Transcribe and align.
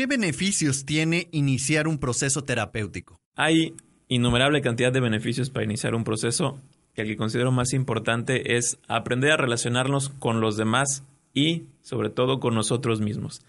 ¿Qué 0.00 0.06
beneficios 0.06 0.86
tiene 0.86 1.28
iniciar 1.30 1.86
un 1.86 1.98
proceso 1.98 2.42
terapéutico? 2.42 3.20
Hay 3.36 3.74
innumerable 4.08 4.62
cantidad 4.62 4.90
de 4.90 5.00
beneficios 5.00 5.50
para 5.50 5.66
iniciar 5.66 5.94
un 5.94 6.04
proceso 6.04 6.58
el 7.00 7.08
que 7.08 7.16
considero 7.16 7.52
más 7.52 7.72
importante 7.72 8.56
es 8.56 8.78
aprender 8.88 9.32
a 9.32 9.36
relacionarnos 9.36 10.08
con 10.08 10.40
los 10.40 10.56
demás 10.56 11.04
y 11.34 11.64
sobre 11.82 12.10
todo 12.10 12.40
con 12.40 12.54
nosotros 12.54 13.00
mismos. 13.00 13.42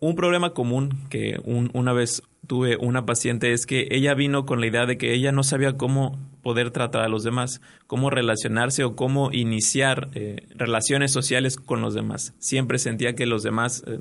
Un 0.00 0.14
problema 0.14 0.52
común 0.52 0.90
que 1.10 1.40
una 1.44 1.92
vez 1.92 2.22
tuve 2.46 2.76
una 2.76 3.04
paciente 3.04 3.52
es 3.52 3.66
que 3.66 3.88
ella 3.90 4.14
vino 4.14 4.46
con 4.46 4.60
la 4.60 4.68
idea 4.68 4.86
de 4.86 4.96
que 4.96 5.12
ella 5.12 5.32
no 5.32 5.42
sabía 5.42 5.76
cómo 5.76 6.18
poder 6.42 6.70
tratar 6.70 7.02
a 7.02 7.08
los 7.08 7.24
demás, 7.24 7.60
cómo 7.86 8.10
relacionarse 8.10 8.84
o 8.84 8.94
cómo 8.94 9.30
iniciar 9.32 10.08
eh, 10.14 10.46
relaciones 10.54 11.12
sociales 11.12 11.56
con 11.56 11.80
los 11.82 11.94
demás. 11.94 12.34
Siempre 12.38 12.78
sentía 12.78 13.14
que 13.16 13.26
los 13.26 13.42
demás 13.42 13.82
eh, 13.86 13.98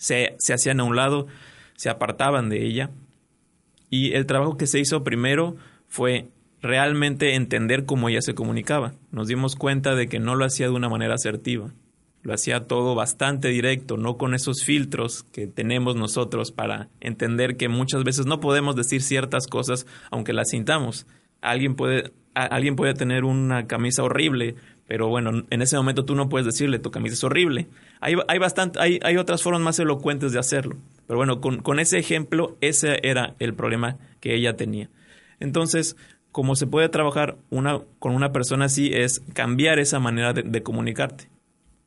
se, 0.00 0.34
se 0.38 0.54
hacían 0.54 0.80
a 0.80 0.84
un 0.84 0.96
lado, 0.96 1.26
se 1.76 1.90
apartaban 1.90 2.48
de 2.48 2.66
ella. 2.66 2.90
Y 3.90 4.12
el 4.12 4.26
trabajo 4.26 4.56
que 4.56 4.66
se 4.66 4.80
hizo 4.80 5.04
primero 5.04 5.56
fue 5.88 6.28
realmente 6.62 7.34
entender 7.34 7.84
cómo 7.84 8.08
ella 8.08 8.22
se 8.22 8.34
comunicaba. 8.34 8.94
Nos 9.12 9.28
dimos 9.28 9.56
cuenta 9.56 9.94
de 9.94 10.08
que 10.08 10.18
no 10.18 10.34
lo 10.34 10.44
hacía 10.44 10.66
de 10.66 10.74
una 10.74 10.88
manera 10.88 11.14
asertiva. 11.14 11.72
Lo 12.22 12.34
hacía 12.34 12.66
todo 12.66 12.94
bastante 12.94 13.48
directo, 13.48 13.96
no 13.96 14.16
con 14.16 14.34
esos 14.34 14.62
filtros 14.64 15.22
que 15.22 15.46
tenemos 15.46 15.96
nosotros 15.96 16.52
para 16.52 16.88
entender 17.00 17.56
que 17.56 17.68
muchas 17.68 18.04
veces 18.04 18.26
no 18.26 18.40
podemos 18.40 18.76
decir 18.76 19.02
ciertas 19.02 19.46
cosas 19.46 19.86
aunque 20.10 20.32
las 20.34 20.50
sintamos. 20.50 21.06
Alguien 21.40 21.74
puede, 21.74 22.12
alguien 22.34 22.76
tener 22.94 23.24
una 23.24 23.66
camisa 23.66 24.02
horrible, 24.02 24.56
pero 24.86 25.08
bueno, 25.08 25.44
en 25.50 25.62
ese 25.62 25.76
momento 25.76 26.04
tú 26.04 26.14
no 26.14 26.28
puedes 26.28 26.46
decirle 26.46 26.78
tu 26.78 26.90
camisa 26.90 27.14
es 27.14 27.24
horrible. 27.24 27.68
Hay, 28.00 28.14
hay, 28.28 28.38
bastante, 28.38 28.80
hay, 28.80 28.98
hay 29.02 29.16
otras 29.16 29.42
formas 29.42 29.62
más 29.62 29.78
elocuentes 29.78 30.32
de 30.32 30.38
hacerlo. 30.38 30.76
Pero 31.06 31.18
bueno, 31.18 31.40
con, 31.40 31.62
con, 31.62 31.78
ese 31.78 31.98
ejemplo, 31.98 32.56
ese 32.60 32.98
era 33.02 33.34
el 33.38 33.54
problema 33.54 33.98
que 34.20 34.34
ella 34.34 34.56
tenía. 34.56 34.90
Entonces, 35.38 35.96
como 36.32 36.56
se 36.56 36.66
puede 36.66 36.88
trabajar 36.88 37.36
una, 37.50 37.80
con 37.98 38.14
una 38.14 38.32
persona 38.32 38.66
así 38.66 38.90
es 38.92 39.20
cambiar 39.32 39.78
esa 39.78 39.98
manera 39.98 40.32
de 40.32 40.62
comunicarte. 40.62 41.30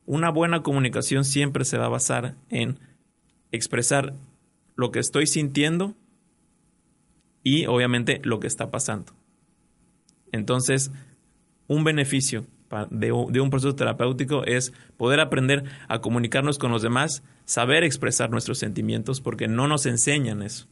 Una 0.06 0.30
buena 0.30 0.62
comunicación 0.62 1.24
siempre 1.24 1.64
se 1.64 1.78
va 1.78 1.86
a 1.86 1.90
basar 1.90 2.34
en 2.50 2.78
expresar 3.52 4.14
lo 4.76 4.90
que 4.90 4.98
estoy 4.98 5.26
sintiendo 5.26 5.94
y 7.42 7.66
obviamente 7.66 8.20
lo 8.24 8.40
que 8.40 8.46
está 8.46 8.70
pasando. 8.70 9.12
Entonces, 10.34 10.90
un 11.68 11.84
beneficio 11.84 12.44
de, 12.90 13.12
un 13.12 13.50
proceso 13.50 13.76
terapéutico 13.76 14.44
es 14.44 14.72
poder 14.96 15.20
aprender 15.20 15.62
a 15.86 16.00
comunicarnos 16.00 16.58
con 16.58 16.72
los 16.72 16.82
demás, 16.82 17.22
saber 17.44 17.84
expresar 17.84 18.30
nuestros 18.30 18.58
sentimientos, 18.58 19.20
porque 19.20 19.46
no 19.46 19.68
nos 19.68 19.86
enseñan 19.86 20.42
eso. 20.42 20.66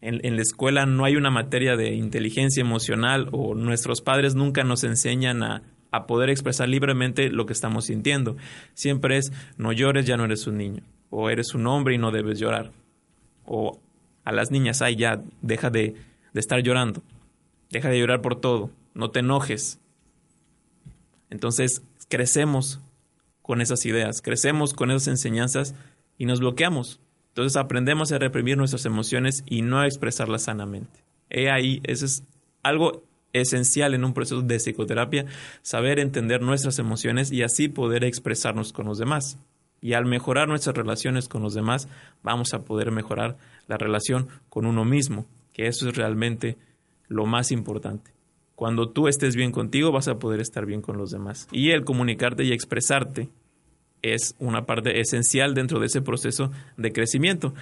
En, 0.00 0.36
la 0.36 0.42
escuela 0.42 0.86
no 0.86 1.04
hay 1.04 1.16
una 1.16 1.30
materia 1.30 1.76
de 1.76 1.94
inteligencia 1.94 2.60
emocional 2.60 3.28
o 3.32 3.54
nuestros 3.54 4.00
padres 4.00 4.34
nunca 4.34 4.62
nos 4.64 4.84
enseñan 4.84 5.42
a, 5.42 5.62
poder 6.06 6.30
expresar 6.30 6.68
libremente 6.68 7.28
lo 7.28 7.44
que 7.44 7.52
estamos 7.52 7.86
sintiendo. 7.86 8.36
Siempre 8.72 9.18
es, 9.18 9.30
no 9.58 9.72
llores, 9.72 10.06
ya 10.06 10.16
no 10.16 10.24
eres 10.24 10.46
un 10.46 10.56
niño. 10.58 10.82
O 11.10 11.28
eres 11.28 11.54
un 11.54 11.66
hombre 11.66 11.94
y 11.94 11.98
no 11.98 12.10
debes 12.10 12.38
llorar. 12.38 12.72
O 13.44 13.78
a 14.24 14.32
las 14.32 14.50
niñas, 14.50 14.80
ay, 14.80 14.96
ya, 14.96 15.22
deja 15.42 15.70
de, 15.70 15.94
de 16.32 16.40
estar 16.40 16.60
llorando. 16.62 17.02
Deja 17.70 17.90
de 17.90 17.98
llorar 17.98 18.22
por 18.22 18.40
todo. 18.40 18.70
No 18.94 19.10
te 19.10 19.20
enojes. 19.20 19.80
Entonces 21.30 21.82
crecemos 22.08 22.80
con 23.40 23.60
esas 23.60 23.84
ideas, 23.86 24.22
crecemos 24.22 24.74
con 24.74 24.90
esas 24.90 25.08
enseñanzas 25.08 25.74
y 26.18 26.26
nos 26.26 26.40
bloqueamos. 26.40 27.00
Entonces 27.28 27.56
aprendemos 27.56 28.12
a 28.12 28.18
reprimir 28.18 28.58
nuestras 28.58 28.84
emociones 28.84 29.42
y 29.46 29.62
no 29.62 29.80
a 29.80 29.86
expresarlas 29.86 30.42
sanamente. 30.42 31.00
He 31.30 31.50
ahí, 31.50 31.80
eso 31.84 32.04
es 32.04 32.24
algo 32.62 33.02
esencial 33.32 33.94
en 33.94 34.04
un 34.04 34.12
proceso 34.12 34.42
de 34.42 34.58
psicoterapia, 34.58 35.24
saber 35.62 35.98
entender 35.98 36.42
nuestras 36.42 36.78
emociones 36.78 37.32
y 37.32 37.42
así 37.42 37.68
poder 37.68 38.04
expresarnos 38.04 38.72
con 38.72 38.86
los 38.86 38.98
demás. 38.98 39.38
Y 39.80 39.94
al 39.94 40.04
mejorar 40.04 40.48
nuestras 40.48 40.76
relaciones 40.76 41.28
con 41.28 41.42
los 41.42 41.54
demás, 41.54 41.88
vamos 42.22 42.54
a 42.54 42.64
poder 42.64 42.92
mejorar 42.92 43.36
la 43.66 43.78
relación 43.78 44.28
con 44.48 44.66
uno 44.66 44.84
mismo, 44.84 45.26
que 45.52 45.66
eso 45.66 45.88
es 45.88 45.96
realmente 45.96 46.56
lo 47.08 47.26
más 47.26 47.50
importante. 47.50 48.11
Cuando 48.62 48.90
tú 48.90 49.08
estés 49.08 49.34
bien 49.34 49.50
contigo, 49.50 49.90
vas 49.90 50.06
a 50.06 50.20
poder 50.20 50.38
estar 50.38 50.66
bien 50.66 50.82
con 50.82 50.96
los 50.96 51.10
demás. 51.10 51.48
Y 51.50 51.72
el 51.72 51.82
comunicarte 51.82 52.44
y 52.44 52.52
expresarte 52.52 53.28
es 54.02 54.36
una 54.38 54.66
parte 54.66 55.00
esencial 55.00 55.52
dentro 55.52 55.80
de 55.80 55.86
ese 55.86 56.00
proceso 56.00 56.52
de 56.76 56.92
crecimiento, 56.92 57.54